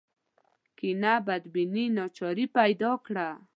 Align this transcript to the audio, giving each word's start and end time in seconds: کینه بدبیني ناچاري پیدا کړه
کینه 0.77 1.13
بدبیني 1.27 1.85
ناچاري 1.97 2.45
پیدا 2.57 2.91
کړه 3.05 3.27